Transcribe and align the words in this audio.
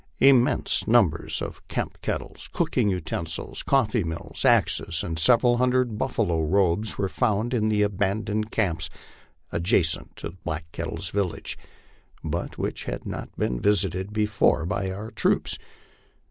Immense 0.17 0.87
numbers 0.87 1.43
of 1.43 1.67
camp 1.67 2.01
kettles, 2.01 2.49
cooking 2.51 2.89
utensils, 2.89 3.61
coffee 3.61 4.03
mills, 4.03 4.43
axes, 4.45 5.03
and 5.03 5.19
several 5.19 5.57
hundred 5.57 5.99
buffalo 5.99 6.41
robes 6.43 6.97
were 6.97 7.07
found 7.07 7.53
in 7.53 7.69
the 7.69 7.83
abandoned 7.83 8.49
camps 8.49 8.89
adja 9.53 9.85
cent 9.85 10.15
to 10.15 10.31
Black 10.43 10.65
Kettle's 10.71 11.11
village, 11.11 11.55
but 12.23 12.57
which 12.57 12.85
had 12.85 13.05
not 13.05 13.29
been 13.37 13.59
visited 13.59 14.11
before 14.11 14.65
by 14.65 14.89
our 14.89 15.11
troops. 15.11 15.59